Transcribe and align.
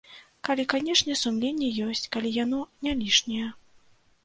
Калі, 0.47 0.63
канешне, 0.71 1.17
сумленне 1.23 1.69
ёсць, 1.89 2.03
калі 2.17 2.33
яно 2.39 2.65
не 2.87 2.97
лішняе. 3.05 3.49